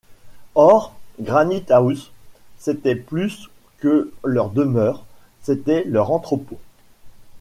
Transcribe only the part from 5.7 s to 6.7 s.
leur entrepôt